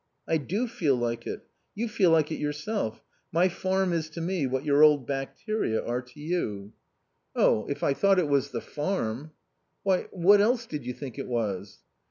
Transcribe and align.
"I 0.27 0.37
do 0.37 0.67
feel 0.67 0.95
like 0.95 1.27
it. 1.27 1.45
You 1.75 1.87
feel 1.87 2.09
like 2.09 2.31
it 2.31 2.37
yourself 2.39 3.03
My 3.31 3.47
farm 3.49 3.93
is 3.93 4.09
to 4.09 4.19
me 4.19 4.47
what 4.47 4.65
your 4.65 4.81
old 4.81 5.05
bacteria 5.05 5.79
are 5.79 6.01
to 6.01 6.19
you." 6.19 6.73
"Oh, 7.35 7.67
if 7.69 7.83
I 7.83 7.93
thought 7.93 8.17
it 8.17 8.27
was 8.27 8.49
the 8.49 8.61
farm" 8.61 9.29
"Why, 9.83 10.07
what 10.09 10.41
else 10.41 10.65
did 10.65 10.87
you 10.87 10.93
think 10.95 11.19
it 11.19 11.27
was?" 11.27 11.81